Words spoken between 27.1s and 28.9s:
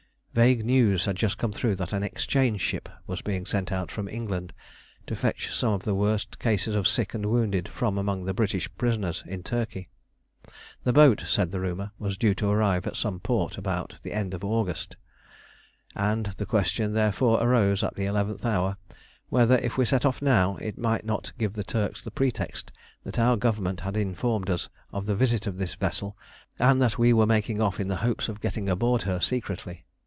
were making off in the hopes of getting